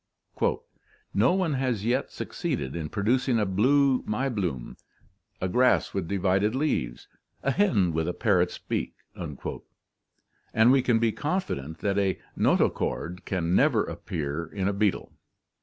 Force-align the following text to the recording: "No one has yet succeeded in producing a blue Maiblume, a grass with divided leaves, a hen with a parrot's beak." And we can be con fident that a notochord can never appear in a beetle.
"No 1.13 1.33
one 1.33 1.53
has 1.53 1.85
yet 1.85 2.09
succeeded 2.11 2.75
in 2.75 2.89
producing 2.89 3.37
a 3.37 3.45
blue 3.45 4.01
Maiblume, 4.07 4.75
a 5.39 5.47
grass 5.47 5.93
with 5.93 6.07
divided 6.07 6.55
leaves, 6.55 7.07
a 7.43 7.51
hen 7.51 7.93
with 7.93 8.07
a 8.07 8.13
parrot's 8.13 8.57
beak." 8.57 8.95
And 9.13 10.71
we 10.71 10.81
can 10.81 10.97
be 10.97 11.11
con 11.11 11.39
fident 11.41 11.77
that 11.81 11.99
a 11.99 12.17
notochord 12.35 13.25
can 13.25 13.53
never 13.53 13.83
appear 13.83 14.47
in 14.47 14.67
a 14.67 14.73
beetle. 14.73 15.13